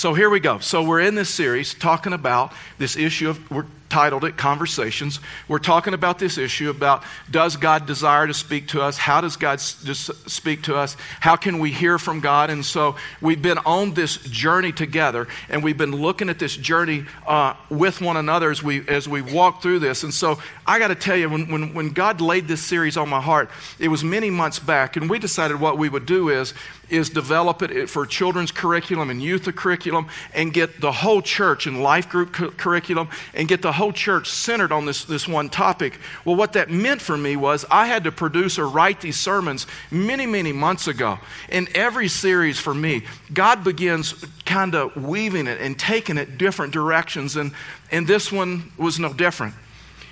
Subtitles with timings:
[0.00, 0.60] So here we go.
[0.60, 5.20] So we're in this series talking about this issue of, we're titled it Conversations.
[5.46, 8.96] We're talking about this issue about does God desire to speak to us?
[8.96, 10.96] How does God speak to us?
[11.18, 12.48] How can we hear from God?
[12.48, 17.04] And so we've been on this journey together, and we've been looking at this journey
[17.26, 20.04] uh, with one another as we as we walk through this.
[20.04, 23.08] And so I got to tell you, when, when when God laid this series on
[23.08, 26.54] my heart, it was many months back, and we decided what we would do is
[26.90, 31.82] is develop it for children's curriculum and youth curriculum and get the whole church and
[31.82, 35.98] life group cu- curriculum and get the whole church centered on this, this one topic.
[36.24, 39.66] Well, what that meant for me was I had to produce or write these sermons
[39.90, 41.18] many, many months ago.
[41.48, 46.72] In every series for me, God begins kind of weaving it and taking it different
[46.72, 47.52] directions, and,
[47.90, 49.54] and this one was no different.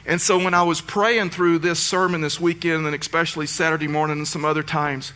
[0.06, 4.16] And so when I was praying through this sermon this weekend, and especially Saturday morning
[4.18, 5.12] and some other times,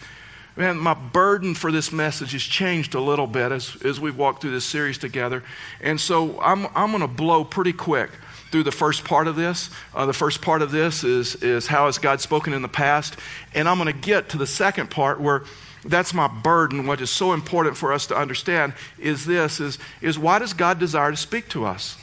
[0.55, 4.43] Man, my burden for this message has changed a little bit as, as we've walked
[4.43, 5.43] through this series together.
[5.81, 8.11] And so I'm, I'm going to blow pretty quick
[8.51, 9.71] through the first part of this.
[9.95, 13.17] Uh, the first part of this is, is how has God spoken in the past.
[13.55, 15.45] And I'm going to get to the second part where
[15.87, 16.87] that's my burden.
[16.87, 20.79] What is so important for us to understand is this is, is why does God
[20.79, 21.97] desire to speak to us?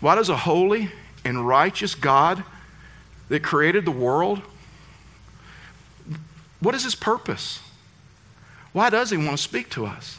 [0.00, 0.90] Why does a holy
[1.26, 2.42] and righteous God
[3.28, 4.40] that created the world
[6.60, 7.60] what is his purpose?
[8.72, 10.18] Why does he want to speak to us?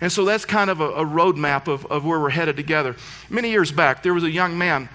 [0.00, 2.96] And so that's kind of a, a roadmap of, of where we're headed together.
[3.30, 4.88] Many years back, there was a young man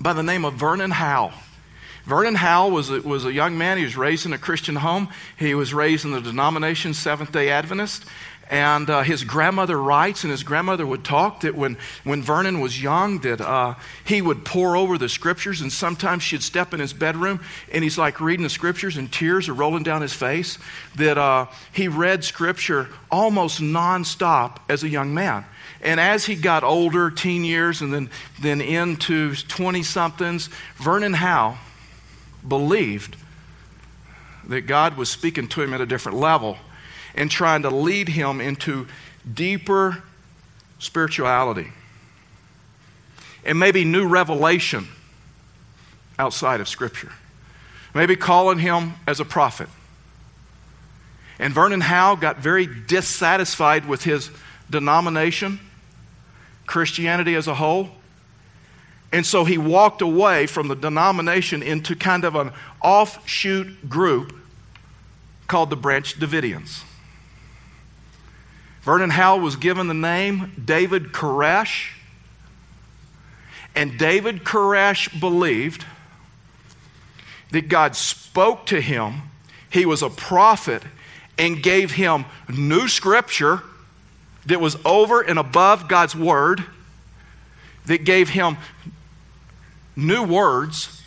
[0.00, 1.32] by the name of Vernon Howe.
[2.04, 3.78] Vernon Howe was a, was a young man.
[3.78, 5.08] He was raised in a Christian home.
[5.38, 8.04] He was raised in the denomination Seventh day Adventist.
[8.50, 12.80] And uh, his grandmother writes, and his grandmother would talk that when, when Vernon was
[12.80, 16.92] young, that uh, he would pour over the scriptures, and sometimes she'd step in his
[16.92, 17.40] bedroom,
[17.72, 20.58] and he's like reading the scriptures, and tears are rolling down his face.
[20.96, 25.46] That uh, he read scripture almost nonstop as a young man.
[25.80, 31.58] And as he got older, teen years, and then, then into 20 somethings, Vernon Howe
[32.46, 33.16] believed
[34.48, 36.58] that God was speaking to him at a different level
[37.14, 38.86] and trying to lead him into
[39.32, 40.02] deeper
[40.78, 41.70] spirituality
[43.44, 44.88] and maybe new revelation
[46.18, 47.12] outside of Scripture.
[47.94, 49.68] Maybe calling him as a prophet.
[51.38, 54.30] And Vernon Howe got very dissatisfied with his
[54.70, 55.60] denomination,
[56.66, 57.90] Christianity as a whole.
[59.12, 64.34] And so he walked away from the denomination into kind of an offshoot group
[65.46, 66.82] called the Branch Davidians.
[68.84, 71.92] Vernon Howe was given the name David Koresh.
[73.74, 75.86] And David Koresh believed
[77.50, 79.22] that God spoke to him,
[79.70, 80.82] he was a prophet,
[81.38, 83.62] and gave him new scripture
[84.46, 86.62] that was over and above God's word,
[87.86, 88.58] that gave him
[89.96, 91.02] new words,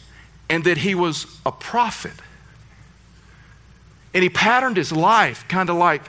[0.49, 2.13] and that he was a prophet.
[4.15, 6.01] And he patterned his life kind of like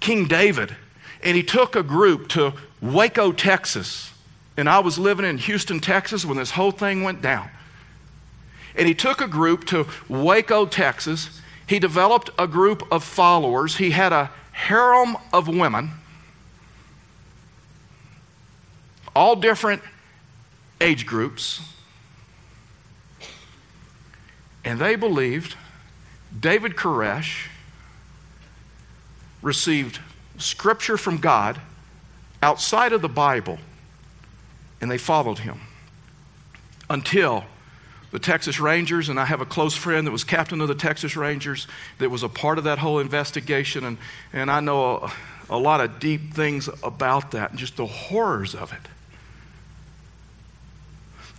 [0.00, 0.74] King David
[1.24, 2.52] and he took a group to
[2.82, 4.12] Waco, Texas.
[4.56, 7.48] And I was living in Houston, Texas when this whole thing went down.
[8.76, 11.40] And he took a group to Waco, Texas.
[11.66, 13.76] He developed a group of followers.
[13.76, 15.90] He had a harem of women,
[19.16, 19.82] all different
[20.80, 21.60] age groups.
[24.64, 25.56] And they believed
[26.38, 27.48] David Koresh
[29.42, 30.00] received
[30.38, 31.60] scripture from God
[32.42, 33.58] outside of the Bible,
[34.80, 35.60] and they followed him
[36.90, 37.44] until
[38.10, 41.16] the Texas Rangers, and I have a close friend that was captain of the Texas
[41.16, 41.66] Rangers
[41.98, 43.98] that was a part of that whole investigation, and,
[44.32, 45.12] and I know a,
[45.50, 48.78] a lot of deep things about that and just the horrors of it.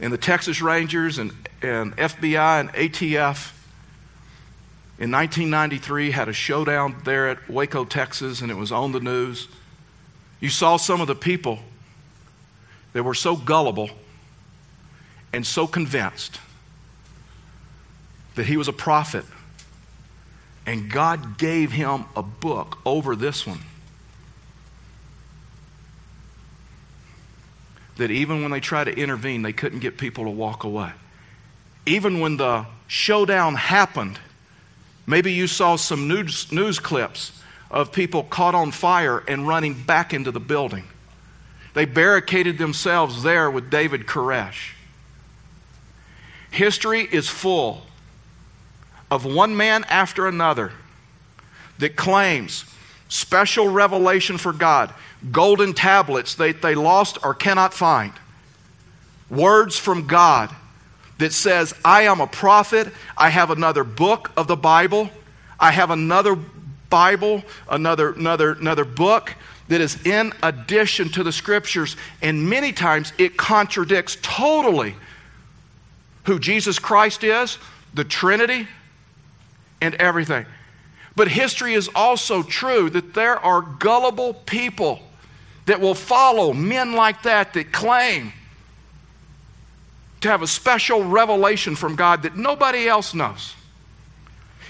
[0.02, 1.32] And the Texas Rangers and,
[1.62, 3.54] and FBI and ATF
[4.98, 9.50] in 1993 had a showdown there at Waco, Texas, and it was on the news.
[10.40, 11.60] You saw some of the people
[12.94, 13.90] that were so gullible
[15.34, 16.40] and so convinced
[18.36, 19.26] that he was a prophet.
[20.66, 23.60] And God gave him a book over this one.
[27.98, 30.92] That even when they tried to intervene, they couldn't get people to walk away.
[31.86, 34.20] Even when the showdown happened,
[35.08, 37.32] Maybe you saw some news, news clips
[37.70, 40.86] of people caught on fire and running back into the building.
[41.74, 44.74] They barricaded themselves there with David Koresh.
[46.52, 47.82] History is full
[49.12, 50.72] of one man after another
[51.80, 52.66] that claims
[53.10, 54.94] special revelation for God,
[55.32, 58.14] golden tablets that they lost or cannot find,
[59.30, 60.50] words from God
[61.18, 65.10] that says, I am a prophet, I have another book of the Bible,
[65.60, 66.38] I have another
[66.90, 69.34] Bible, another, another, another book
[69.68, 74.96] that is in addition to the scriptures, and many times it contradicts totally
[76.26, 77.58] who Jesus Christ is,
[77.94, 78.68] the Trinity,
[79.82, 80.46] and everything.
[81.16, 85.00] But history is also true that there are gullible people
[85.66, 88.34] that will follow men like that that claim
[90.22, 93.56] to have a special revelation from God that nobody else knows.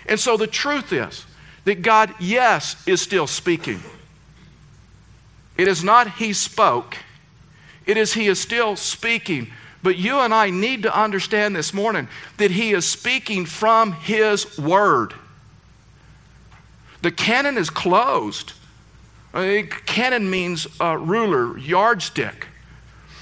[0.08, 1.26] And so the truth is
[1.66, 3.80] that God, yes, is still speaking.
[5.58, 6.98] It is not He spoke,
[7.86, 9.52] it is He is still speaking.
[9.82, 12.08] But you and I need to understand this morning
[12.38, 15.14] that He is speaking from His Word.
[17.04, 18.54] The canon is closed.
[19.32, 22.48] Uh, canon means uh, ruler, yardstick.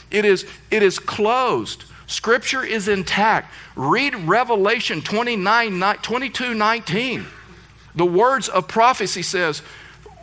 [0.09, 1.83] It is, it is closed.
[2.13, 3.51] Scripture is intact.
[3.75, 7.25] Read Revelation 29, 22 19.
[7.95, 9.63] The words of prophecy says,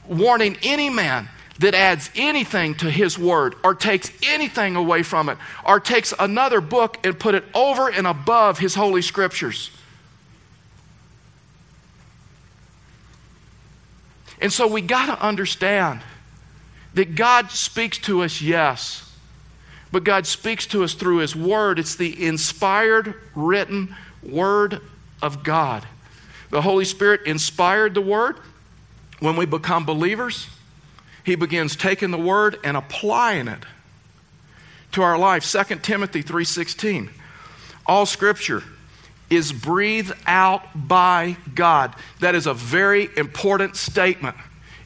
[0.07, 1.29] warning any man
[1.59, 6.61] that adds anything to his word or takes anything away from it or takes another
[6.61, 9.71] book and put it over and above his holy scriptures.
[14.41, 16.03] And so we got to understand
[16.95, 19.10] that God speaks to us, yes,
[19.93, 21.79] but God speaks to us through His Word.
[21.79, 24.81] It's the inspired, written Word
[25.23, 25.87] of God.
[26.51, 28.37] The Holy Spirit inspired the Word.
[29.21, 30.49] When we become believers,
[31.25, 33.65] He begins taking the Word and applying it
[34.93, 35.45] to our life.
[35.45, 37.11] 2 Timothy 3:16.
[37.87, 38.63] All scripture
[39.29, 41.95] is breathed out by God.
[42.19, 44.37] That is a very important statement.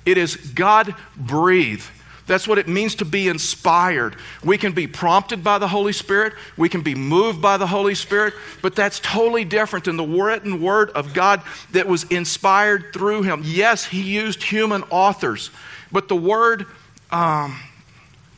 [0.04, 1.88] It is God breathed.
[2.26, 4.16] That's what it means to be inspired.
[4.42, 7.94] We can be prompted by the Holy Spirit, we can be moved by the Holy
[7.94, 11.42] Spirit, but that's totally different than the written word of God
[11.72, 13.42] that was inspired through Him.
[13.44, 15.50] Yes, He used human authors,
[15.92, 16.66] but the word,
[17.10, 17.58] um,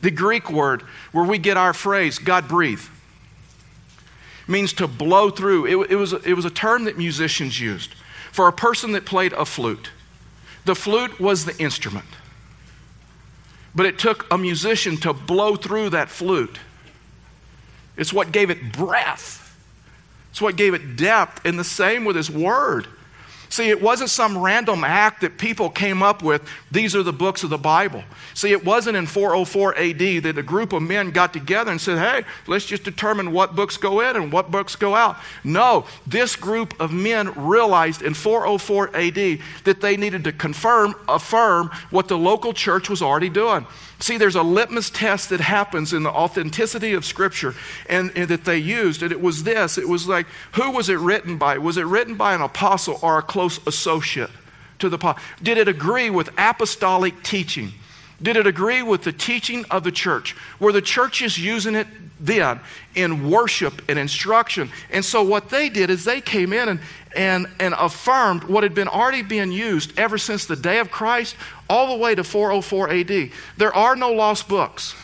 [0.01, 0.81] the Greek word
[1.13, 2.83] where we get our phrase, God breathe,
[4.49, 5.65] means to blow through.
[5.65, 7.93] It, it, was, it was a term that musicians used
[8.33, 9.91] for a person that played a flute.
[10.65, 12.05] The flute was the instrument.
[13.77, 16.57] But it took a musician to blow through that flute.
[17.95, 19.55] It's what gave it breath.
[20.31, 21.45] It's what gave it depth.
[21.45, 22.87] And the same with his word.
[23.49, 26.47] See, it wasn't some random act that people came up with.
[26.71, 28.03] These are the books of the Bible.
[28.33, 31.97] See, it wasn't in 404 AD that a group of men got together and said,
[31.97, 35.17] hey, let's just determine what books go in and what books go out.
[35.43, 41.71] No, this group of men realized in 404 AD that they needed to confirm, affirm
[41.89, 43.65] what the local church was already doing.
[43.99, 47.55] See, there's a litmus test that happens in the authenticity of Scripture
[47.89, 50.99] and, and, that they used, and it was this it was like, who was it
[50.99, 51.57] written by?
[51.57, 54.29] Was it written by an apostle or a close associate
[54.79, 55.23] to the apostle?
[55.41, 57.71] Did it agree with apostolic teaching?
[58.21, 60.35] Did it agree with the teaching of the church?
[60.59, 61.87] Were the churches using it
[62.19, 62.59] then
[62.95, 64.71] in worship and instruction?
[64.91, 66.79] And so what they did is they came in and,
[67.17, 71.35] and, and affirmed what had been already being used ever since the day of Christ
[71.67, 73.31] all the way to 404 AD.
[73.57, 74.95] There are no lost books.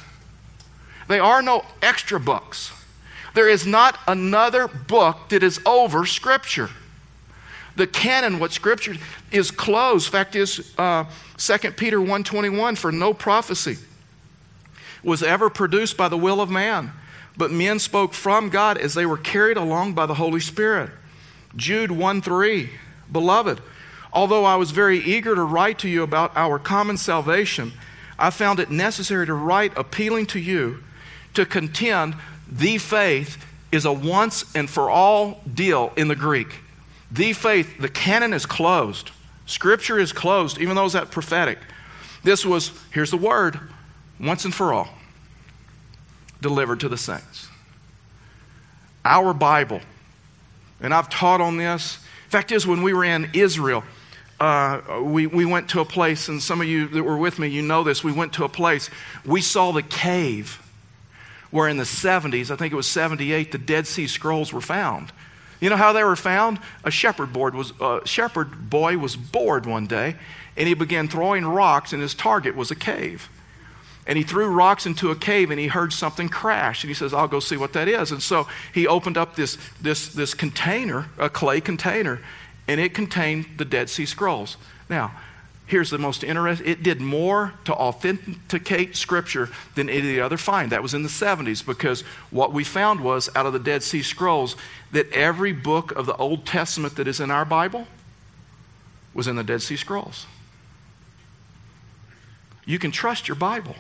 [1.08, 2.72] There are no extra books.
[3.34, 6.70] There is not another book that is over Scripture.
[7.76, 8.96] The canon, what Scripture
[9.32, 10.10] is closed.
[10.10, 11.06] Fact is, uh,
[11.38, 13.78] 2 Peter 1.21, for no prophecy
[15.04, 16.92] was ever produced by the will of man,
[17.36, 20.92] but men spoke from God as they were carried along by the Holy Spirit.
[21.56, 22.70] Jude 1 3,
[23.12, 23.62] beloved,
[24.12, 27.74] although I was very eager to write to you about our common salvation,
[28.18, 30.84] I found it necessary to write appealing to you
[31.34, 32.16] to contend
[32.50, 36.60] the faith is a once and for all deal in the Greek.
[37.12, 39.12] The faith, the canon is closed.
[39.46, 41.60] Scripture is closed, even though it's that prophetic.
[42.24, 43.60] This was, here's the word,
[44.20, 44.90] once and for all,
[46.42, 47.50] delivered to the saints.
[49.04, 49.82] Our Bible,
[50.84, 51.98] and I've taught on this.
[52.30, 53.84] Fact is, when we were in Israel,
[54.40, 57.48] uh, we, we went to a place, and some of you that were with me,
[57.48, 58.04] you know this.
[58.04, 58.90] We went to a place,
[59.26, 60.60] we saw the cave
[61.50, 65.12] where in the 70s, I think it was 78, the Dead Sea Scrolls were found.
[65.62, 66.60] You know how they were found?
[66.84, 70.16] A shepherd, board was, uh, shepherd boy was bored one day,
[70.58, 73.30] and he began throwing rocks, and his target was a cave.
[74.06, 76.84] And he threw rocks into a cave and he heard something crash.
[76.84, 78.12] And he says, I'll go see what that is.
[78.12, 82.20] And so he opened up this, this, this container, a clay container,
[82.68, 84.58] and it contained the Dead Sea Scrolls.
[84.90, 85.14] Now,
[85.66, 90.84] here's the most interesting it did more to authenticate scripture than any other find that
[90.84, 94.56] was in the 70s because what we found was out of the dead sea scrolls
[94.92, 97.88] that every book of the old testament that is in our bible
[99.14, 100.26] was in the dead sea scrolls
[102.66, 103.76] you can trust your bible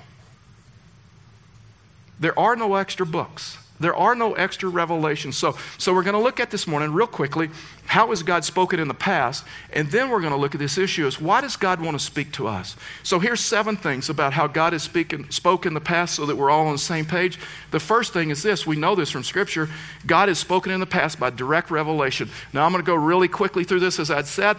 [2.23, 5.37] there are no extra books there are no extra revelations.
[5.37, 7.49] So, so we're going to look at this morning real quickly
[7.85, 10.77] how has God spoken in the past, and then we're going to look at this
[10.77, 12.77] issue is why does God want to speak to us?
[13.03, 16.37] So here's seven things about how God has speaking, spoken in the past so that
[16.37, 17.37] we're all on the same page.
[17.71, 19.69] The first thing is this, we know this from Scripture.
[20.07, 22.29] God has spoken in the past by direct revelation.
[22.53, 24.57] Now I'm going to go really quickly through this as I'd said.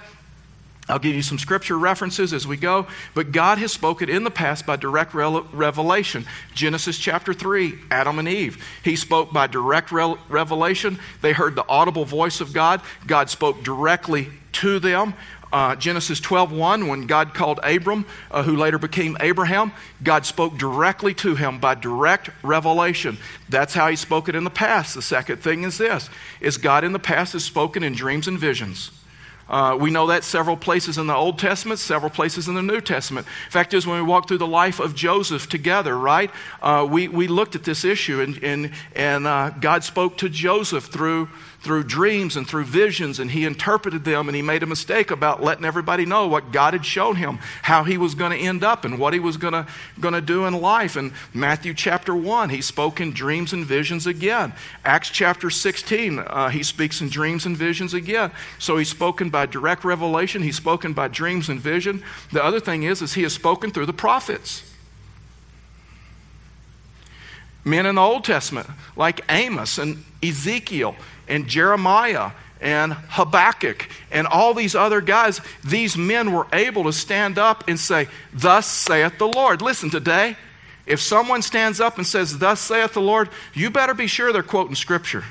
[0.88, 4.30] I'll give you some scripture references as we go, but God has spoken in the
[4.30, 6.26] past by direct revelation.
[6.54, 8.62] Genesis chapter 3, Adam and Eve.
[8.82, 10.98] He spoke by direct revelation.
[11.22, 12.82] They heard the audible voice of God.
[13.06, 15.14] God spoke directly to them.
[15.54, 19.72] Uh, Genesis 12:1, when God called Abram, uh, who later became Abraham,
[20.02, 23.18] God spoke directly to him by direct revelation.
[23.48, 24.94] That's how He spoke it in the past.
[24.94, 26.10] The second thing is this:
[26.40, 28.90] is God in the past has spoken in dreams and visions.
[29.48, 32.80] Uh, we know that several places in the Old Testament, several places in the New
[32.80, 33.26] Testament.
[33.50, 36.30] Fact is, when we walk through the life of Joseph together, right,
[36.62, 40.86] uh, we, we looked at this issue, and, and, and uh, God spoke to Joseph
[40.86, 41.28] through
[41.64, 45.42] through dreams and through visions, and he interpreted them, and he made a mistake about
[45.42, 48.84] letting everybody know what God had shown him, how he was going to end up,
[48.84, 49.64] and what he was going
[50.00, 50.94] to do in life.
[50.94, 54.52] And Matthew chapter 1, he spoke in dreams and visions again.
[54.84, 58.30] Acts chapter 16, uh, he speaks in dreams and visions again.
[58.58, 62.02] So he's spoken by direct revelation, he's spoken by dreams and vision.
[62.32, 64.62] The other thing is, is he has spoken through the prophets
[67.64, 74.54] men in the Old Testament, like Amos and Ezekiel and Jeremiah and Habakkuk and all
[74.54, 79.28] these other guys, these men were able to stand up and say, Thus saith the
[79.28, 79.62] Lord.
[79.62, 80.36] Listen, today,
[80.86, 84.42] if someone stands up and says, Thus saith the Lord, you better be sure they're
[84.42, 85.24] quoting Scripture.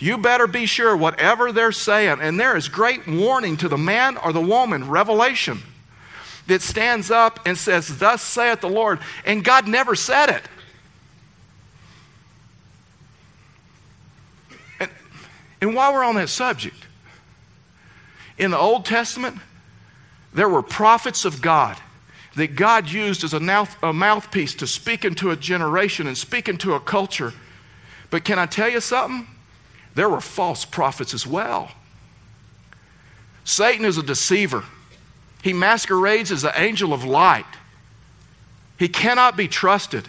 [0.00, 4.16] You better be sure whatever they're saying, and there is great warning to the man
[4.16, 5.60] or the woman, revelation,
[6.46, 10.30] that stands up and says, Thus saith the Lord, and God never said
[14.80, 14.88] it.
[15.60, 16.86] And while we're on that subject,
[18.38, 19.36] in the Old Testament,
[20.32, 21.76] there were prophets of God
[22.36, 26.48] that God used as a, mouth, a mouthpiece to speak into a generation and speak
[26.48, 27.34] into a culture.
[28.08, 29.26] But can I tell you something?
[29.94, 31.70] There were false prophets as well.
[33.44, 34.64] Satan is a deceiver.
[35.42, 37.46] He masquerades as the angel of light.
[38.78, 40.08] He cannot be trusted.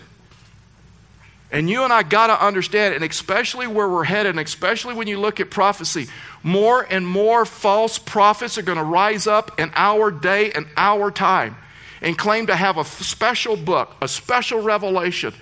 [1.52, 5.08] And you and I got to understand, and especially where we're headed, and especially when
[5.08, 6.08] you look at prophecy,
[6.44, 11.12] more and more false prophets are going to rise up in our day and our
[11.12, 11.58] time
[12.02, 15.34] and claim to have a special book, a special revelation.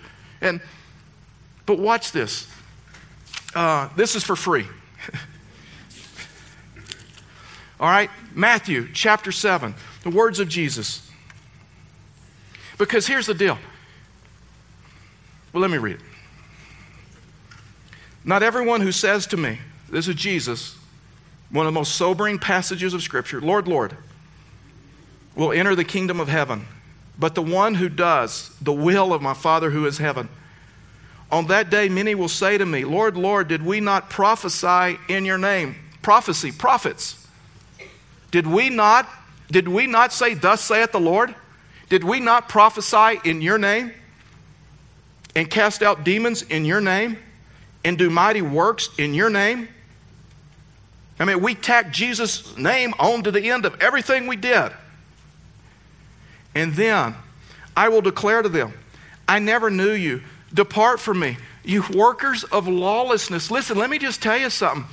[0.42, 0.62] And
[1.68, 2.48] but watch this.
[3.56, 4.66] Uh, this is for free.
[7.80, 11.10] All right, Matthew chapter 7, the words of Jesus.
[12.78, 13.58] Because here's the deal
[15.52, 16.02] well, let me read it.
[18.24, 20.78] Not everyone who says to me, This is Jesus,
[21.50, 23.98] one of the most sobering passages of Scripture, Lord, Lord,
[25.36, 26.68] will enter the kingdom of heaven,
[27.18, 30.30] but the one who does the will of my Father who is heaven.
[31.32, 35.26] On that day, many will say to me, Lord, Lord, did we not prophesy in
[35.26, 35.76] your name?
[36.02, 37.28] Prophecy, prophets.
[38.32, 39.08] Did we not,
[39.52, 41.36] did we not say, Thus saith the Lord?
[41.90, 43.94] Did we not prophesy in your name?
[45.36, 47.18] and cast out demons in your name
[47.84, 49.70] and do mighty works in your name?
[51.20, 54.72] I mean, we tacked Jesus' name on to the end of everything we did.
[56.56, 57.16] And then
[57.76, 58.74] I will declare to them,
[59.28, 60.22] I never knew you.
[60.54, 63.52] Depart from me, you workers of lawlessness.
[63.52, 64.86] Listen, let me just tell you something.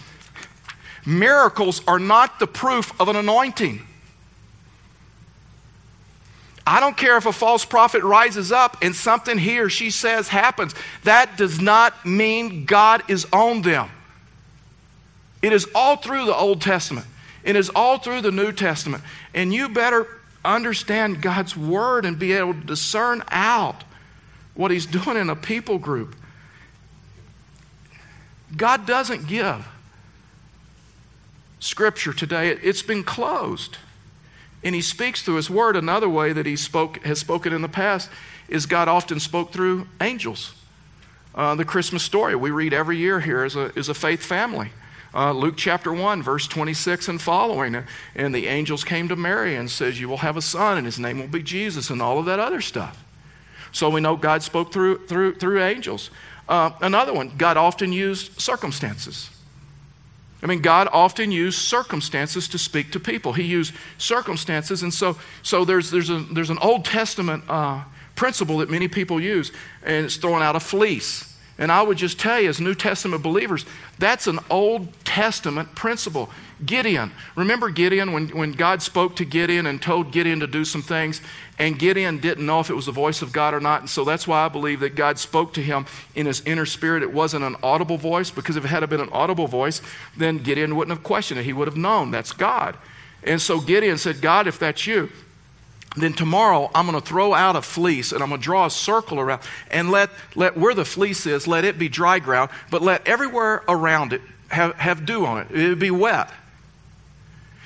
[1.07, 3.81] Miracles are not the proof of an anointing.
[6.67, 10.27] I don't care if a false prophet rises up and something he or she says
[10.27, 10.75] happens.
[11.05, 13.89] That does not mean God is on them.
[15.43, 17.07] It is all through the Old Testament,
[17.45, 19.05] it is all through the New Testament.
[19.33, 20.09] And you better
[20.45, 23.85] understand God's word and be able to discern out
[24.57, 26.17] what He's doing in a people group.
[28.57, 29.67] God doesn't give
[31.59, 33.79] Scripture today, it's been closed.
[34.63, 35.77] And he speaks through his word.
[35.77, 38.11] Another way that he spoke, has spoken in the past
[38.49, 40.55] is God often spoke through angels.
[41.35, 44.71] Uh, the Christmas story we read every year here is a, is a faith family.
[45.15, 47.85] uh, Luke chapter 1, verse 26 and following.
[48.15, 50.99] And the angels came to Mary and says, You will have a son, and his
[50.99, 53.06] name will be Jesus, and all of that other stuff.
[53.77, 56.09] So we know God spoke through, through, through angels.
[56.49, 59.29] Uh, another one, God often used circumstances.
[60.43, 63.35] I mean, God often used circumstances to speak to people.
[63.35, 68.59] He used circumstances, and so, so there's, there's, a, there's an Old Testament uh, principle
[68.59, 69.53] that many people use,
[69.83, 71.36] and it's throwing out a fleece.
[71.59, 73.65] And I would just tell you, as New Testament believers,
[73.99, 76.29] that's an Old Testament principle.
[76.65, 77.13] Gideon.
[77.35, 81.21] Remember Gideon when, when God spoke to Gideon and told Gideon to do some things,
[81.59, 83.81] and Gideon didn't know if it was the voice of God or not.
[83.81, 87.03] And so that's why I believe that God spoke to him in his inner spirit.
[87.03, 89.83] It wasn't an audible voice, because if it had been an audible voice,
[90.17, 91.45] then Gideon wouldn't have questioned it.
[91.45, 92.77] He would have known that's God.
[93.23, 95.11] And so Gideon said, God, if that's you,
[95.97, 98.71] then tomorrow I'm going to throw out a fleece and I'm going to draw a
[98.71, 102.83] circle around and let, let where the fleece is, let it be dry ground, but
[102.83, 105.51] let everywhere around it have, have dew on it.
[105.51, 106.31] It would be wet.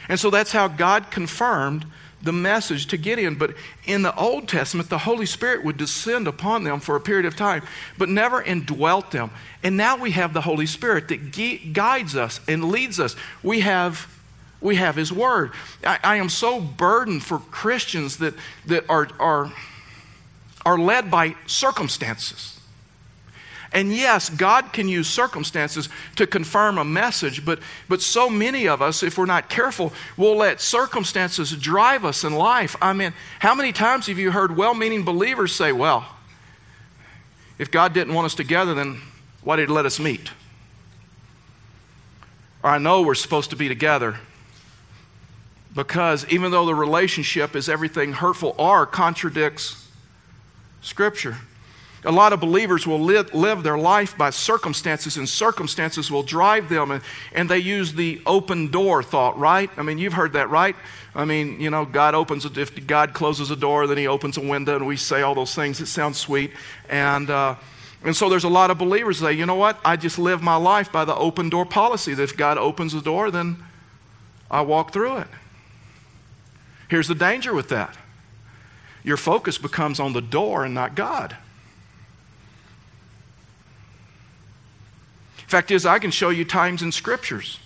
[0.09, 1.87] And so that's how God confirmed
[2.23, 3.35] the message to Gideon.
[3.37, 7.27] But in the Old Testament, the Holy Spirit would descend upon them for a period
[7.27, 7.63] of time,
[7.97, 9.31] but never indwelt them.
[9.63, 13.17] And now we have the Holy Spirit that guides us and leads us.
[13.43, 14.20] We have
[14.61, 15.53] we have His Word.
[15.85, 18.35] I, I, am so burdened for Christians that,
[18.67, 19.53] that are, are,
[20.65, 22.61] are led by circumstances.
[23.73, 28.83] And yes, God can use circumstances to confirm a message, but, but so many of
[28.83, 32.75] us, if we're not careful, will let circumstances drive us in life.
[32.83, 36.05] I mean, how many times have you heard well meaning believers say, well,
[37.59, 39.01] if God didn't want us together, then
[39.43, 40.31] why did He let us meet?
[42.63, 44.19] Or I know we're supposed to be together,
[45.75, 49.89] because even though the relationship is everything hurtful or contradicts
[50.83, 51.37] Scripture,
[52.05, 56.69] a lot of believers will live, live, their life by circumstances, and circumstances will drive
[56.69, 57.03] them, and,
[57.35, 59.71] and they use the open door thought, right?
[59.77, 60.75] I mean, you've heard that, right?
[61.15, 64.39] I mean, you know, God opens, a, if God closes a door, then He opens
[64.39, 65.81] a window, and we say all those things.
[65.81, 66.53] It sounds sweet.
[66.89, 67.57] And, uh,
[68.03, 69.79] and so there's a lot of believers say, you know what?
[69.85, 73.03] I just live my life by the open door policy that if God opens the
[73.03, 73.63] door, then
[74.51, 75.29] I walk through it.
[76.91, 77.97] Here's the danger with that
[79.03, 81.35] your focus becomes on the door and not God.
[85.47, 87.59] Fact is, I can show you times in scriptures.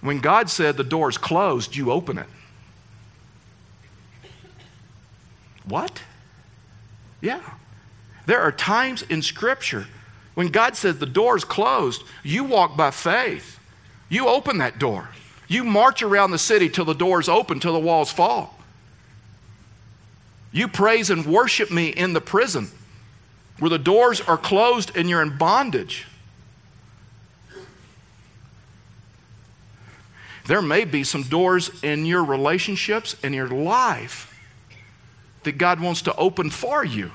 [0.00, 2.26] When God said the door is closed, you open it.
[5.64, 6.02] What?
[7.20, 7.40] Yeah.
[8.26, 9.86] There are times in Scripture
[10.34, 13.58] when God said the door is closed, you walk by faith.
[14.08, 15.08] You open that door.
[15.48, 18.58] You march around the city till the doors open, till the walls fall.
[20.52, 22.70] You praise and worship me in the prison
[23.58, 26.06] where the doors are closed and you're in bondage.
[30.46, 34.30] There may be some doors in your relationships and your life
[35.44, 37.10] that God wants to open for you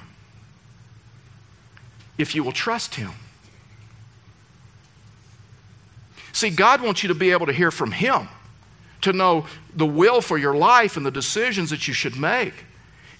[2.18, 3.12] if you will trust Him.
[6.39, 8.30] See, God wants you to be able to hear from Him,
[9.02, 12.54] to know the will for your life and the decisions that you should make.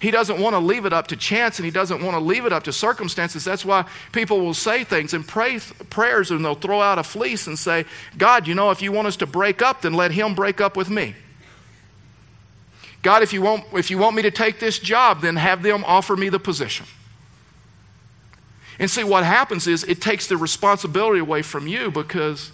[0.00, 2.46] He doesn't want to leave it up to chance and he doesn't want to leave
[2.46, 3.44] it up to circumstances.
[3.44, 5.58] That's why people will say things and pray
[5.90, 7.84] prayers and they'll throw out a fleece and say,
[8.16, 10.74] God, you know, if you want us to break up, then let him break up
[10.74, 11.14] with me.
[13.02, 15.84] God, if you want, if you want me to take this job, then have them
[15.86, 16.86] offer me the position.
[18.78, 22.52] And see, what happens is it takes the responsibility away from you because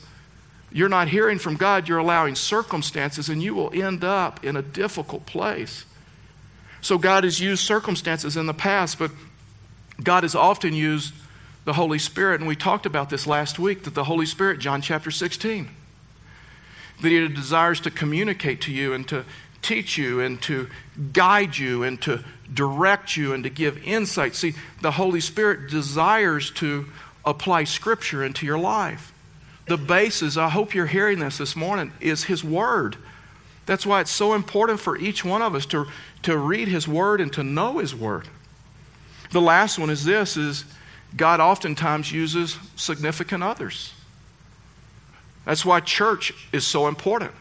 [0.76, 4.62] you're not hearing from God, you're allowing circumstances, and you will end up in a
[4.62, 5.86] difficult place.
[6.82, 9.10] So, God has used circumstances in the past, but
[10.02, 11.14] God has often used
[11.64, 14.82] the Holy Spirit, and we talked about this last week that the Holy Spirit, John
[14.82, 15.70] chapter 16,
[17.00, 19.24] that He desires to communicate to you and to
[19.62, 20.68] teach you and to
[21.14, 24.34] guide you and to direct you and to give insight.
[24.34, 26.84] See, the Holy Spirit desires to
[27.24, 29.14] apply Scripture into your life
[29.66, 32.96] the basis, I hope you're hearing this this morning, is His Word.
[33.66, 35.86] That's why it's so important for each one of us to,
[36.22, 38.28] to read His Word and to know His Word.
[39.32, 40.64] The last one is this is
[41.16, 43.92] God oftentimes uses significant others.
[45.44, 47.32] That's why church is so important.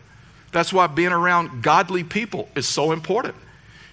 [0.52, 3.36] That's why being around godly people is so important.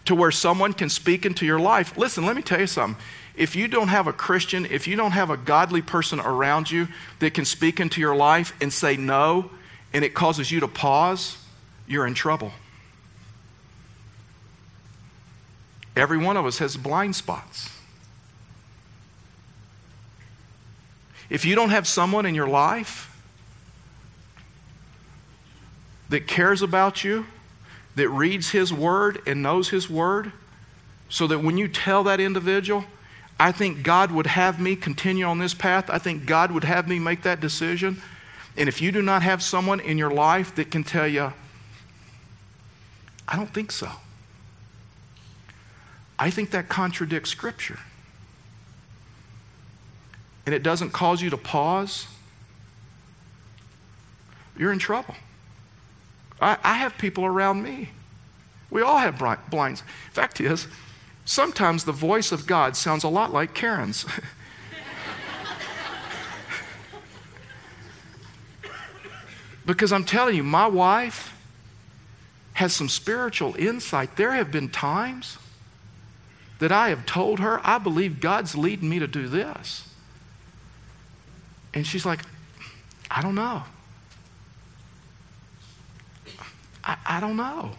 [0.07, 1.97] To where someone can speak into your life.
[1.97, 3.01] Listen, let me tell you something
[3.37, 6.89] if you don't have a Christian, if you don't have a godly person around you
[7.19, 9.51] that can speak into your life and say no,
[9.93, 11.39] and it causes you to pause,
[11.87, 12.53] you're in trouble.
[15.97, 17.71] Every one of us has blind spots.
[21.29, 23.09] If you don't have someone in your life
[26.11, 27.27] that cares about you,
[27.95, 30.33] that reads His Word and knows His Word,
[31.09, 32.85] so that when you tell that individual,
[33.43, 36.87] I think God would have me continue on this path, I think God would have
[36.87, 38.01] me make that decision.
[38.57, 41.33] And if you do not have someone in your life that can tell you,
[43.27, 43.89] I don't think so,
[46.21, 47.81] I think that contradicts Scripture.
[50.47, 52.07] And it doesn't cause you to pause,
[54.57, 55.17] you're in trouble.
[56.41, 57.89] I, I have people around me.
[58.71, 59.83] We all have blinds.
[60.13, 60.69] Fact is,
[61.25, 64.05] sometimes the voice of God sounds a lot like Karen's.
[69.67, 71.37] because I'm telling you, my wife
[72.55, 74.17] has some spiritual insight.
[74.17, 75.39] There have been times
[76.59, 79.89] that I have told her, I believe God's leading me to do this.
[81.75, 82.21] And she's like,
[83.11, 83.63] I don't know.
[86.85, 87.73] I, I don't know.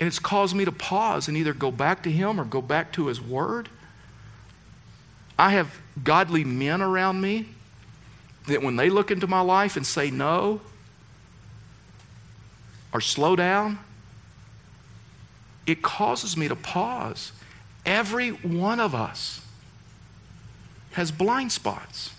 [0.00, 2.92] And it's caused me to pause and either go back to Him or go back
[2.92, 3.68] to His Word.
[5.38, 7.46] I have godly men around me
[8.46, 10.60] that when they look into my life and say no
[12.92, 13.78] or slow down,
[15.66, 17.32] it causes me to pause.
[17.84, 19.42] Every one of us
[20.92, 22.14] has blind spots.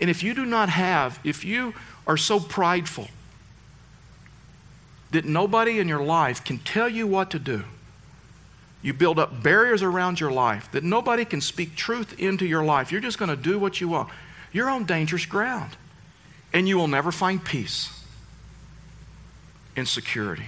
[0.00, 1.74] And if you do not have, if you
[2.06, 3.08] are so prideful
[5.10, 7.64] that nobody in your life can tell you what to do.
[8.82, 12.92] You build up barriers around your life that nobody can speak truth into your life.
[12.92, 14.10] You're just going to do what you want.
[14.52, 15.76] You're on dangerous ground.
[16.52, 17.90] And you will never find peace
[19.76, 20.46] and security.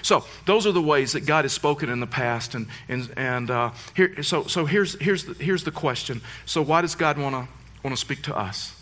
[0.00, 2.54] So, those are the ways that God has spoken in the past.
[2.54, 6.22] And, and, and uh, here, so, so here's, here's, the, here's the question.
[6.46, 7.48] So, why does God want to
[7.84, 8.74] want to speak to us?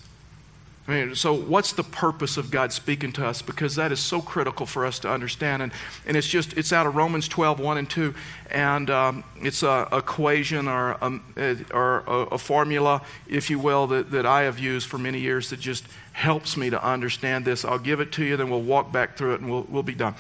[0.91, 3.43] I mean, so what's the purpose of God speaking to us?
[3.43, 5.63] Because that is so critical for us to understand.
[5.63, 5.73] And,
[6.05, 8.13] and it's just, it's out of Romans 12, 1 and 2.
[8.51, 14.11] And um, it's a equation or, a, or a, a, formula, if you will, that,
[14.11, 17.65] that I have used for many years that just helps me to understand this.
[17.65, 19.95] I'll give it to you, then we'll walk back through it and we'll, we'll be
[19.95, 20.17] done.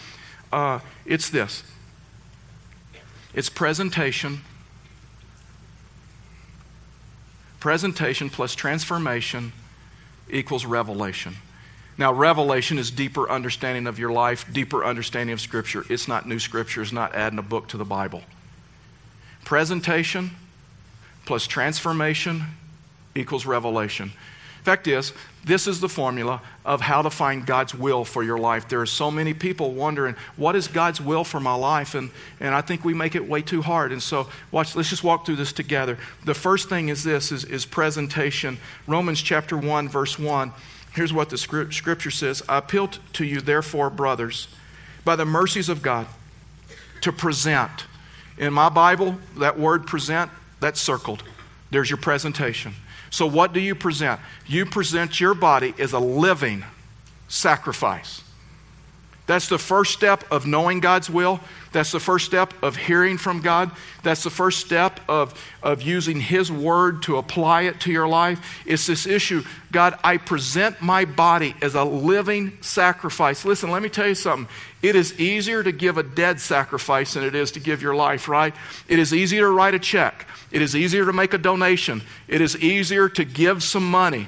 [0.52, 1.64] Uh, it's this.
[3.34, 4.42] It's presentation.
[7.58, 9.52] Presentation plus transformation
[10.32, 11.36] equals revelation.
[11.98, 15.84] Now, revelation is deeper understanding of your life, deeper understanding of Scripture.
[15.90, 18.22] It's not new Scripture, it's not adding a book to the Bible.
[19.44, 20.30] Presentation
[21.26, 22.44] plus transformation
[23.14, 24.12] equals revelation.
[24.62, 25.12] Fact is,
[25.44, 28.68] this is the formula of how to find God's will for your life.
[28.68, 31.94] There are so many people wondering, what is God's will for my life?
[31.94, 33.90] And, and I think we make it way too hard.
[33.90, 35.98] And so, watch, let's just walk through this together.
[36.24, 38.58] The first thing is this is, is presentation.
[38.86, 40.52] Romans chapter 1, verse 1.
[40.92, 44.48] Here's what the scripture says I appeal to you, therefore, brothers,
[45.04, 46.06] by the mercies of God,
[47.00, 47.86] to present.
[48.36, 51.22] In my Bible, that word present, that's circled.
[51.70, 52.74] There's your presentation.
[53.10, 54.20] So, what do you present?
[54.46, 56.64] You present your body as a living
[57.28, 58.22] sacrifice.
[59.26, 61.40] That's the first step of knowing God's will.
[61.72, 63.70] That's the first step of hearing from God.
[64.02, 68.60] That's the first step of, of using His word to apply it to your life.
[68.66, 73.44] It's this issue God, I present my body as a living sacrifice.
[73.44, 74.52] Listen, let me tell you something.
[74.82, 78.28] It is easier to give a dead sacrifice than it is to give your life,
[78.28, 78.52] right?
[78.88, 80.26] It is easier to write a check.
[80.50, 82.02] It is easier to make a donation.
[82.26, 84.26] It is easier to give some money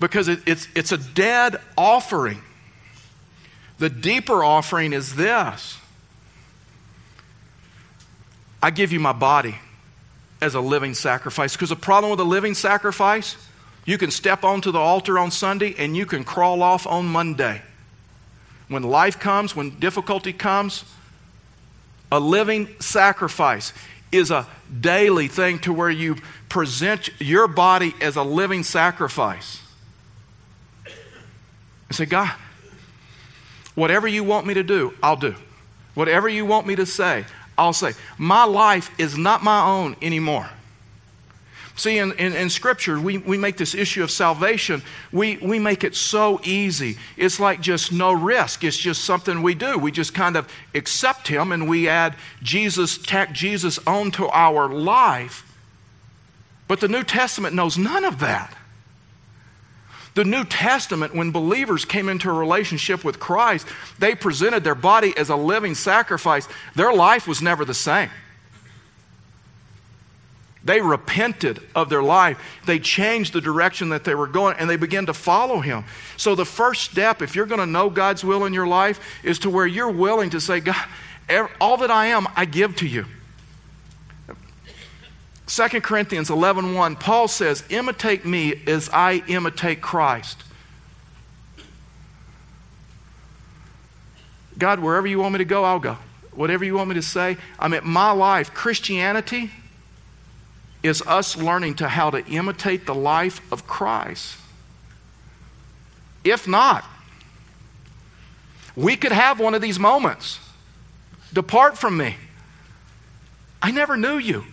[0.00, 2.40] because it, it's, it's a dead offering.
[3.78, 5.78] The deeper offering is this
[8.62, 9.56] I give you my body
[10.40, 11.54] as a living sacrifice.
[11.54, 13.36] Because the problem with a living sacrifice,
[13.84, 17.62] you can step onto the altar on Sunday and you can crawl off on Monday.
[18.68, 20.84] When life comes, when difficulty comes,
[22.10, 23.72] a living sacrifice
[24.10, 24.46] is a
[24.80, 26.16] daily thing to where you
[26.48, 29.60] present your body as a living sacrifice.
[30.84, 32.34] And say, God,
[33.78, 35.34] whatever you want me to do, I'll do.
[35.94, 37.24] Whatever you want me to say,
[37.56, 37.92] I'll say.
[38.18, 40.50] My life is not my own anymore.
[41.76, 45.84] See, in, in, in, Scripture, we, we make this issue of salvation, we, we make
[45.84, 46.98] it so easy.
[47.16, 48.64] It's like just no risk.
[48.64, 49.78] It's just something we do.
[49.78, 55.44] We just kind of accept Him and we add Jesus, tack Jesus onto our life.
[56.66, 58.57] But the New Testament knows none of that.
[60.18, 63.68] The New Testament, when believers came into a relationship with Christ,
[64.00, 66.48] they presented their body as a living sacrifice.
[66.74, 68.10] Their life was never the same.
[70.64, 72.36] They repented of their life.
[72.66, 75.84] They changed the direction that they were going and they began to follow him.
[76.16, 79.38] So, the first step, if you're going to know God's will in your life, is
[79.38, 80.84] to where you're willing to say, God,
[81.60, 83.04] all that I am, I give to you.
[85.48, 90.44] 2 Corinthians 11 1, Paul says, Imitate me as I imitate Christ.
[94.58, 95.96] God, wherever you want me to go, I'll go.
[96.32, 97.38] Whatever you want me to say.
[97.58, 99.50] I mean, my life, Christianity,
[100.82, 104.36] is us learning to how to imitate the life of Christ.
[106.24, 106.84] If not,
[108.76, 110.40] we could have one of these moments.
[111.32, 112.16] Depart from me.
[113.62, 114.44] I never knew you.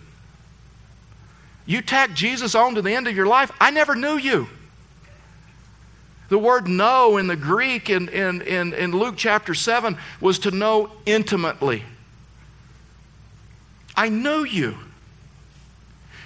[1.66, 3.50] You tack Jesus on to the end of your life.
[3.60, 4.48] I never knew you.
[6.28, 10.50] The word know in the Greek in, in, in, in Luke chapter 7 was to
[10.50, 11.84] know intimately.
[13.96, 14.76] I know you.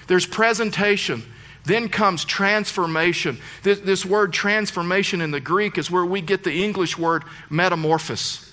[0.06, 1.22] There's presentation.
[1.64, 3.38] Then comes transformation.
[3.62, 8.49] This, this, word transformation in the Greek is where we get the English word metamorphosis.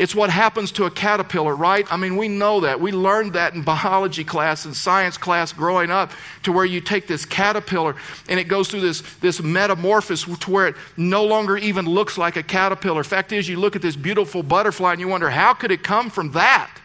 [0.00, 1.86] It's what happens to a caterpillar, right?
[1.92, 2.80] I mean, we know that.
[2.80, 6.10] We learned that in biology class and science class growing up,
[6.44, 10.68] to where you take this caterpillar and it goes through this, this metamorphosis to where
[10.68, 13.04] it no longer even looks like a caterpillar.
[13.04, 16.08] Fact is, you look at this beautiful butterfly and you wonder, how could it come
[16.08, 16.79] from that?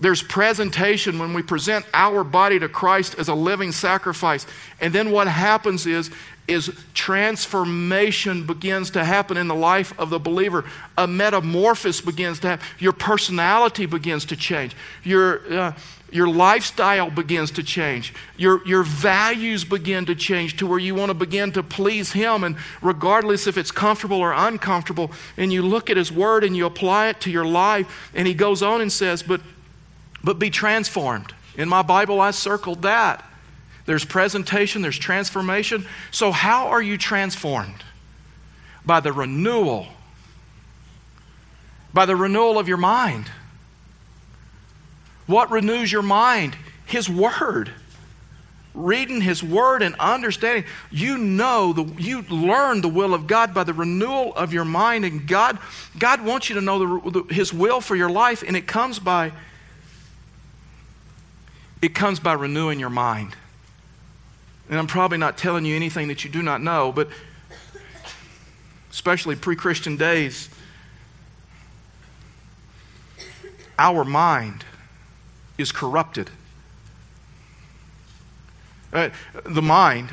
[0.00, 4.46] There's presentation when we present our body to Christ as a living sacrifice.
[4.80, 6.10] And then what happens is,
[6.48, 10.64] is transformation begins to happen in the life of the believer.
[10.96, 12.66] A metamorphosis begins to happen.
[12.78, 14.74] Your personality begins to change.
[15.04, 15.72] Your, uh,
[16.10, 18.14] your lifestyle begins to change.
[18.38, 22.42] Your, your values begin to change to where you want to begin to please Him.
[22.42, 26.66] And regardless if it's comfortable or uncomfortable, and you look at His Word and you
[26.66, 29.40] apply it to your life, and He goes on and says, But
[30.22, 31.34] but be transformed.
[31.56, 33.24] In my Bible, I circled that.
[33.86, 35.86] There's presentation, there's transformation.
[36.10, 37.82] So, how are you transformed?
[38.84, 39.88] By the renewal,
[41.92, 43.30] by the renewal of your mind.
[45.26, 46.56] What renews your mind?
[46.86, 47.70] His Word.
[48.74, 53.64] Reading His Word and understanding, you know, the, you learn the will of God by
[53.64, 55.04] the renewal of your mind.
[55.04, 55.58] And God,
[55.98, 58.98] God wants you to know the, the, His will for your life, and it comes
[58.98, 59.32] by
[61.82, 63.34] it comes by renewing your mind.
[64.68, 67.08] And I'm probably not telling you anything that you do not know, but
[68.90, 70.48] especially pre Christian days,
[73.78, 74.64] our mind
[75.58, 76.30] is corrupted.
[78.92, 79.10] Uh,
[79.44, 80.10] the mind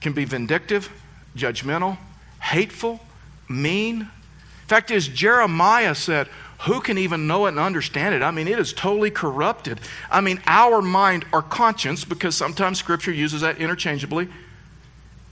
[0.00, 0.90] can be vindictive,
[1.36, 1.96] judgmental,
[2.40, 3.00] hateful,
[3.48, 4.02] mean.
[4.02, 6.28] In fact is, Jeremiah said,
[6.64, 8.22] who can even know it and understand it?
[8.22, 9.80] I mean, it is totally corrupted.
[10.10, 14.28] I mean, our mind or conscience, because sometimes Scripture uses that interchangeably,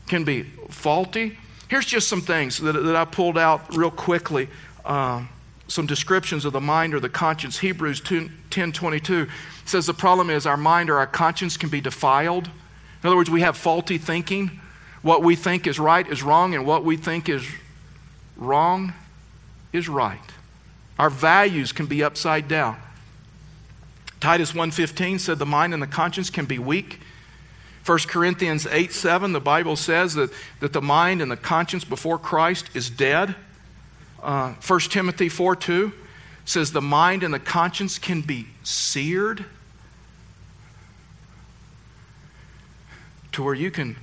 [0.08, 1.38] can be faulty.
[1.68, 4.48] Here's just some things that, that I pulled out real quickly.
[4.84, 5.28] Um,
[5.68, 7.58] some descriptions of the mind or the conscience.
[7.58, 9.28] Hebrews 2, 10 22
[9.64, 12.46] says the problem is our mind or our conscience can be defiled.
[12.46, 14.60] In other words, we have faulty thinking.
[15.00, 17.44] What we think is right is wrong, and what we think is
[18.36, 18.92] wrong
[19.72, 20.20] is right.
[20.98, 22.76] Our values can be upside down.
[24.20, 27.00] Titus 1:15 said the mind and the conscience can be weak.
[27.85, 32.18] 1 Corinthians 8 7, the Bible says that, that the mind and the conscience before
[32.18, 33.35] Christ is dead.
[34.22, 35.92] Uh, 1 Timothy 4 2
[36.44, 39.44] says the mind and the conscience can be seared
[43.33, 43.96] to where you can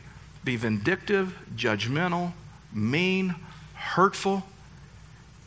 [0.43, 2.33] be vindictive, judgmental,
[2.73, 3.35] mean,
[3.75, 4.43] hurtful,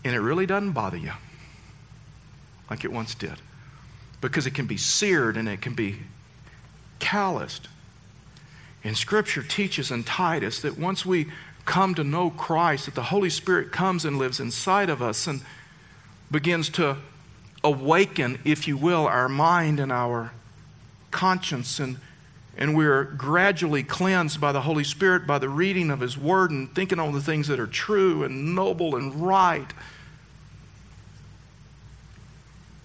[0.05, 1.13] and it really doesn't bother you
[2.73, 3.35] like it once did.
[4.23, 5.97] Because it can be seared and it can be
[7.01, 7.69] calloused.
[8.83, 11.27] And Scripture teaches in Titus that once we
[11.67, 15.43] come to know Christ, that the Holy Spirit comes and lives inside of us and
[16.31, 16.97] begins to
[17.63, 20.33] awaken, if you will, our mind and our
[21.11, 21.79] conscience.
[21.79, 21.99] And,
[22.57, 26.75] and we're gradually cleansed by the Holy Spirit by the reading of His Word and
[26.75, 29.71] thinking on the things that are true and noble and right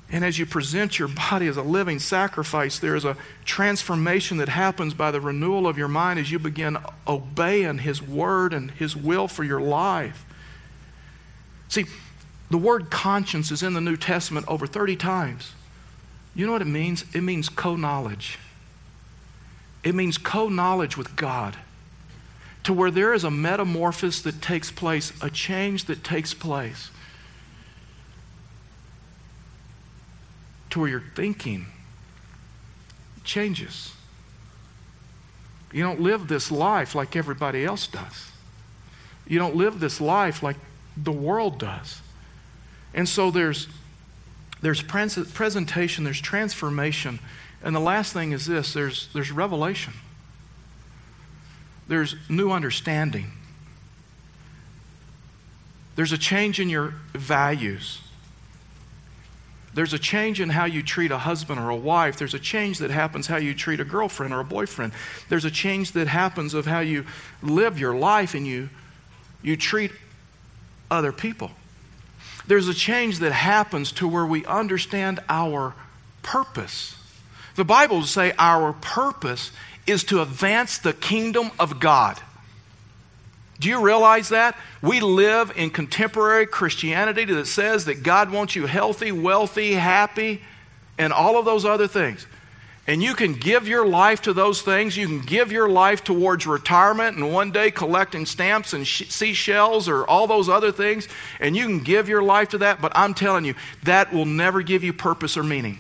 [0.10, 4.50] and as you present your body as a living sacrifice, there is a transformation that
[4.50, 8.96] happens by the renewal of your mind as you begin obeying His word and His
[8.96, 10.26] will for your life.
[11.68, 11.86] See,
[12.50, 15.52] the word conscience is in the New Testament over 30 times.
[16.34, 17.04] You know what it means?
[17.14, 18.40] It means co knowledge.
[19.84, 21.58] It means co knowledge with God.
[22.64, 26.92] To where there is a metamorphosis that takes place, a change that takes place.
[30.72, 31.68] To where your thinking
[33.24, 33.94] changes.
[35.72, 38.32] You don't live this life like everybody else does.
[39.28, 40.56] You don't live this life like
[40.96, 42.02] the world does.
[42.94, 43.68] And so there's,
[44.62, 47.20] there's presentation, there's transformation.
[47.62, 49.94] And the last thing is this there's, there's revelation,
[51.88, 53.32] there's new understanding,
[55.96, 58.02] there's a change in your values.
[59.78, 62.18] There's a change in how you treat a husband or a wife.
[62.18, 64.92] There's a change that happens how you treat a girlfriend or a boyfriend.
[65.30, 67.06] There's a change that happens of how you
[67.44, 68.70] live your life and you,
[69.44, 69.92] you treat
[70.90, 71.52] other people.
[72.48, 75.76] There's a change that happens to where we understand our
[76.24, 76.96] purpose.
[77.56, 79.52] The Bible will say our purpose
[79.86, 82.20] is to advance the kingdom of God.
[83.60, 84.58] Do you realize that?
[84.82, 90.42] We live in contemporary Christianity that says that God wants you healthy, wealthy, happy,
[90.98, 92.28] and all of those other things.
[92.86, 94.96] And you can give your life to those things.
[94.96, 99.90] You can give your life towards retirement and one day collecting stamps and sh- seashells
[99.90, 101.08] or all those other things.
[101.42, 102.80] And you can give your life to that.
[102.80, 105.80] But I'm telling you, that will never give you purpose or meaning.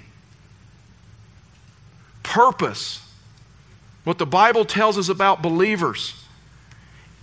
[2.24, 3.02] Purpose.
[4.04, 6.13] What the Bible tells us about believers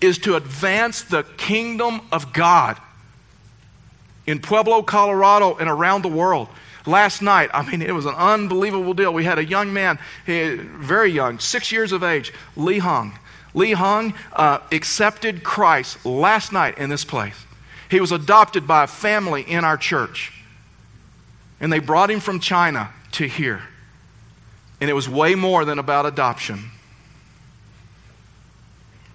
[0.05, 2.79] is to advance the kingdom of God
[4.27, 6.49] in Pueblo, Colorado, and around the world.
[6.87, 9.13] Last night, I mean, it was an unbelievable deal.
[9.13, 13.19] We had a young man, very young, six years of age, Lee Hung.
[13.55, 17.37] Lee Hung uh, accepted Christ last night in this place.
[17.91, 20.33] He was adopted by a family in our church.
[21.61, 23.63] And they brought him from China to here.
[24.81, 26.71] And it was way more than about adoption.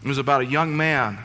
[0.04, 1.20] It was about a young man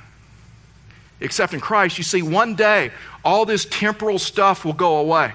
[1.20, 1.98] accepting Christ.
[1.98, 2.90] You see, one day,
[3.24, 5.32] all this temporal stuff will go away.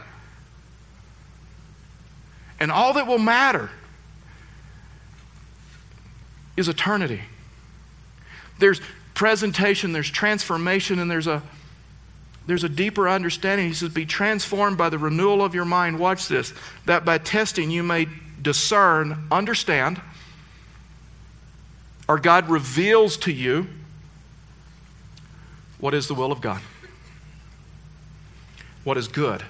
[2.59, 3.69] And all that will matter
[6.57, 7.21] is eternity.
[8.59, 8.81] There's
[9.13, 11.41] presentation, there's transformation, and there's a
[12.47, 13.67] there's a deeper understanding.
[13.67, 15.99] He says, Be transformed by the renewal of your mind.
[15.99, 16.51] Watch this.
[16.85, 18.07] That by testing you may
[18.41, 20.01] discern, understand,
[22.09, 23.67] or God reveals to you
[25.79, 26.59] what is the will of God,
[28.83, 29.43] what is good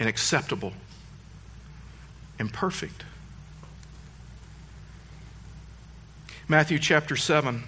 [0.00, 0.72] and acceptable
[2.38, 3.04] and perfect.
[6.48, 7.62] Matthew chapter 7,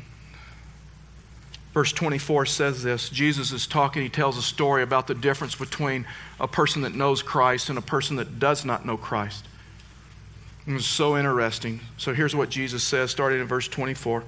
[1.75, 3.11] verse 24 says this.
[3.11, 6.07] Jesus is talking, he tells a story about the difference between
[6.41, 9.45] a person that knows Christ and a person that does not know Christ.
[10.67, 11.81] It's so interesting.
[11.97, 14.25] So here's what Jesus says, starting in verse 24.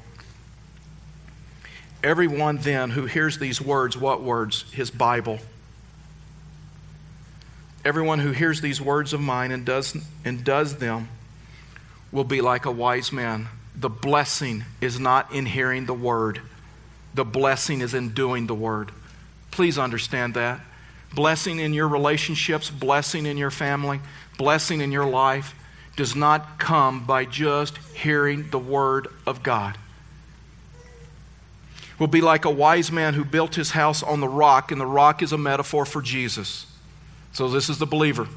[2.02, 4.64] Everyone then who hears these words, what words?
[4.72, 5.40] His Bible.
[7.84, 11.08] Everyone who hears these words of mine and does, and does them
[12.12, 13.48] will be like a wise man.
[13.74, 16.40] The blessing is not in hearing the word,
[17.14, 18.92] the blessing is in doing the word.
[19.50, 20.60] Please understand that.
[21.14, 23.98] Blessing in your relationships, blessing in your family,
[24.36, 25.54] blessing in your life
[25.98, 29.76] does not come by just hearing the word of God.
[31.98, 34.86] Will be like a wise man who built his house on the rock, and the
[34.86, 36.66] rock is a metaphor for Jesus.
[37.32, 38.28] So this is the believer.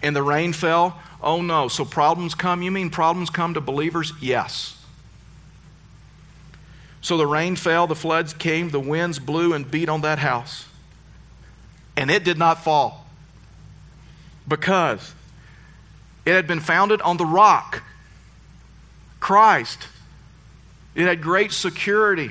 [0.00, 1.00] And the rain fell.
[1.20, 1.66] Oh no.
[1.66, 2.62] So problems come.
[2.62, 4.12] You mean problems come to believers?
[4.20, 4.80] Yes.
[7.00, 10.66] So the rain fell, the floods came, the winds blew and beat on that house.
[11.96, 13.08] And it did not fall.
[14.46, 15.14] Because
[16.24, 17.82] it had been founded on the rock,
[19.20, 19.88] Christ.
[20.94, 22.30] It had great security.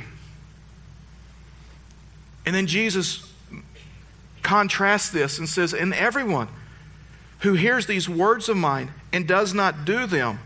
[2.45, 3.31] And then Jesus
[4.43, 6.47] contrasts this and says, And everyone
[7.39, 10.39] who hears these words of mine and does not do them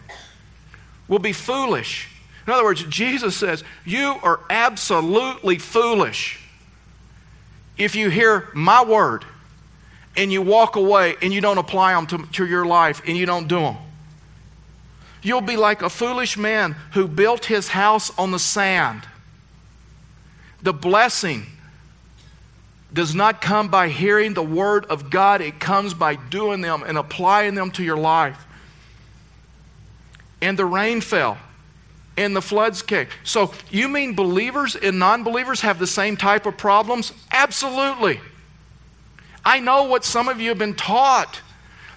[1.08, 2.10] will be foolish.
[2.47, 6.39] In other words, Jesus says, You are absolutely foolish
[7.77, 9.25] if you hear my word
[10.17, 13.25] and you walk away and you don't apply them to, to your life and you
[13.25, 13.78] don't do them.
[15.21, 19.02] You'll be like a foolish man who built his house on the sand.
[20.62, 21.48] The blessing
[22.94, 26.98] does not come by hearing the word of God, it comes by doing them and
[26.98, 28.46] applying them to your life.
[30.42, 31.37] And the rain fell
[32.17, 33.08] and the floods came.
[33.23, 37.12] So, you mean believers and non believers have the same type of problems?
[37.31, 38.21] Absolutely.
[39.46, 41.41] I know what some of you have been taught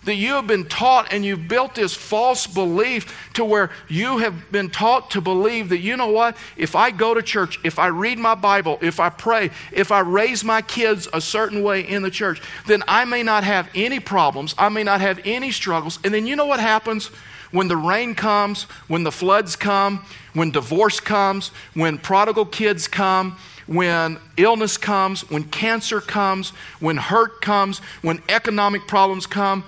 [0.08, 4.50] that you have been taught and you've built this false belief to where you have
[4.50, 7.88] been taught to believe that, you know what, if I go to church, if I
[7.88, 12.02] read my Bible, if I pray, if I raise my kids a certain way in
[12.02, 15.98] the church, then I may not have any problems, I may not have any struggles.
[16.02, 17.10] And then you know what happens?
[17.50, 23.38] When the rain comes, when the floods come, when divorce comes, when prodigal kids come,
[23.68, 26.50] when illness comes, when cancer comes,
[26.80, 29.62] when hurt comes, when economic problems come,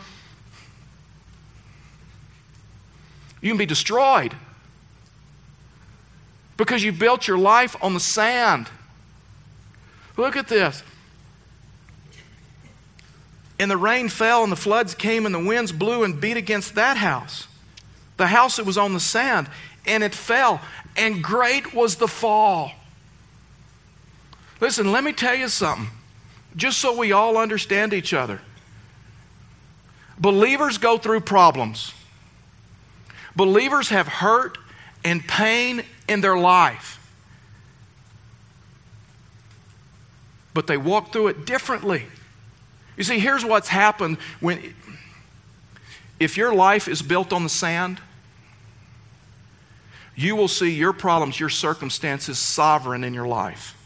[3.42, 4.34] you can be destroyed
[6.56, 8.68] because you built your life on the sand.
[10.16, 10.82] Look at this.
[13.58, 16.74] And the rain fell, and the floods came, and the winds blew and beat against
[16.76, 17.46] that house,
[18.16, 19.50] the house that was on the sand,
[19.84, 20.62] and it fell,
[20.96, 22.72] and great was the fall.
[24.60, 25.88] Listen, let me tell you something,
[26.54, 28.40] just so we all understand each other.
[30.18, 31.94] Believers go through problems.
[33.34, 34.58] Believers have hurt
[35.02, 36.98] and pain in their life.
[40.52, 42.04] But they walk through it differently.
[42.98, 44.74] You see, here's what's happened when
[46.18, 47.98] if your life is built on the sand,
[50.14, 53.79] you will see your problems, your circumstances sovereign in your life.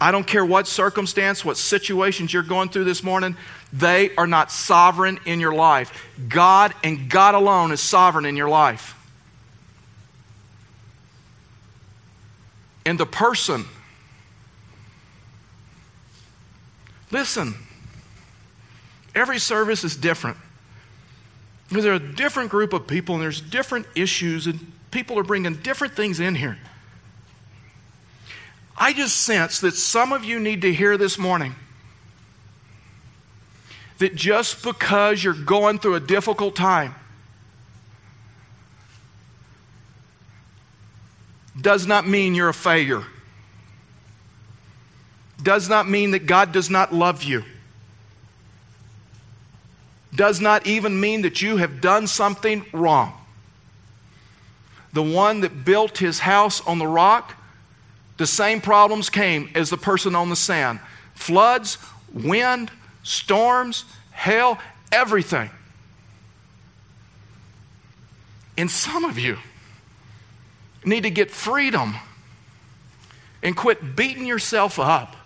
[0.00, 3.36] I don't care what circumstance, what situations you're going through this morning,
[3.72, 6.06] they are not sovereign in your life.
[6.28, 8.94] God and God alone is sovereign in your life.
[12.86, 13.64] And the person,
[17.10, 17.54] listen,
[19.14, 20.36] every service is different.
[21.68, 25.24] Because there are a different group of people and there's different issues, and people are
[25.24, 26.56] bringing different things in here.
[28.78, 31.54] I just sense that some of you need to hear this morning
[33.98, 36.94] that just because you're going through a difficult time
[41.60, 43.02] does not mean you're a failure.
[45.42, 47.44] Does not mean that God does not love you.
[50.14, 53.12] Does not even mean that you have done something wrong.
[54.92, 57.34] The one that built his house on the rock
[58.18, 60.80] the same problems came as the person on the sand
[61.14, 61.78] floods,
[62.12, 62.70] wind,
[63.02, 64.58] storms, hail,
[64.92, 65.50] everything.
[68.56, 69.38] And some of you
[70.84, 71.94] need to get freedom
[73.42, 75.16] and quit beating yourself up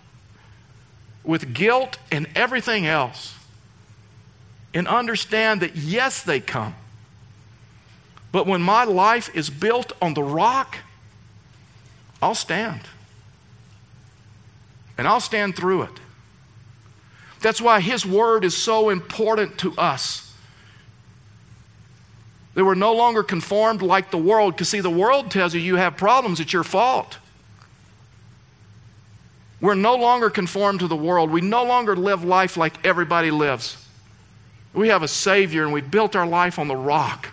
[1.23, 3.35] with guilt and everything else.
[4.73, 6.75] And understand that, yes, they come.
[8.31, 10.77] But when my life is built on the rock,
[12.23, 12.79] I'll stand.
[14.97, 15.99] And I'll stand through it.
[17.41, 20.33] That's why His Word is so important to us.
[22.53, 25.75] That we're no longer conformed like the world, because see, the world tells you you
[25.75, 27.17] have problems, it's your fault.
[29.59, 31.29] We're no longer conformed to the world.
[31.29, 33.85] We no longer live life like everybody lives.
[34.73, 37.29] We have a Savior and we built our life on the rock.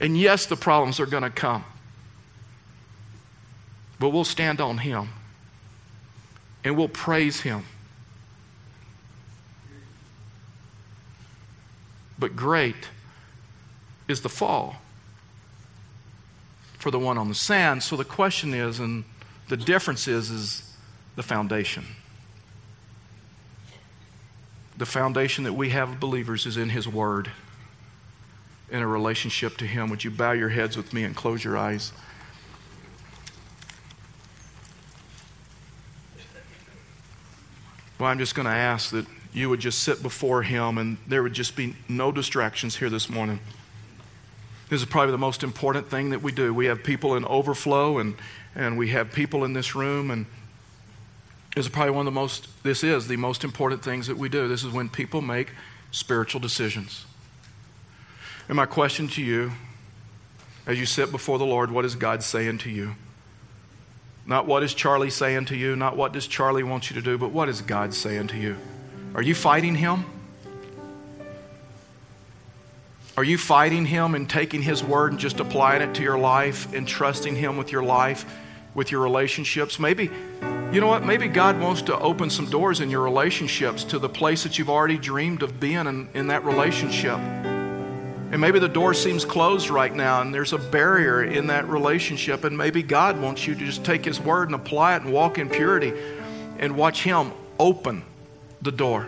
[0.00, 1.64] And yes, the problems are going to come
[4.02, 5.10] but we'll stand on Him
[6.64, 7.62] and we'll praise Him.
[12.18, 12.88] But great
[14.08, 14.74] is the fall
[16.78, 17.84] for the one on the sand.
[17.84, 19.04] So the question is, and
[19.48, 20.76] the difference is, is
[21.14, 21.84] the foundation.
[24.76, 27.30] The foundation that we have of believers is in His Word,
[28.68, 29.90] in a relationship to Him.
[29.90, 31.92] Would you bow your heads with me and close your eyes?
[38.02, 41.22] Well, I'm just going to ask that you would just sit before Him and there
[41.22, 43.38] would just be no distractions here this morning.
[44.68, 46.52] This is probably the most important thing that we do.
[46.52, 48.16] We have people in overflow and,
[48.56, 50.26] and we have people in this room, and
[51.54, 54.28] this is probably one of the most, this is the most important things that we
[54.28, 54.48] do.
[54.48, 55.52] This is when people make
[55.92, 57.06] spiritual decisions.
[58.48, 59.52] And my question to you,
[60.66, 62.96] as you sit before the Lord, what is God saying to you?
[64.24, 67.18] Not what is Charlie saying to you, not what does Charlie want you to do,
[67.18, 68.56] but what is God saying to you?
[69.14, 70.04] Are you fighting him?
[73.16, 76.72] Are you fighting him and taking his word and just applying it to your life
[76.72, 78.24] and trusting him with your life,
[78.74, 79.78] with your relationships?
[79.78, 80.08] Maybe,
[80.72, 81.04] you know what?
[81.04, 84.70] Maybe God wants to open some doors in your relationships to the place that you've
[84.70, 87.18] already dreamed of being in, in that relationship.
[88.32, 92.44] And maybe the door seems closed right now and there's a barrier in that relationship.
[92.44, 95.36] And maybe God wants you to just take His word and apply it and walk
[95.38, 95.92] in purity
[96.58, 98.02] and watch Him open
[98.62, 99.06] the door.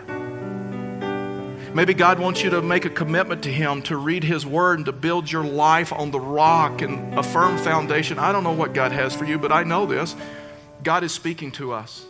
[1.73, 4.85] Maybe God wants you to make a commitment to Him to read His Word and
[4.85, 8.19] to build your life on the rock and a firm foundation.
[8.19, 10.15] I don't know what God has for you, but I know this
[10.83, 12.05] God is speaking to us.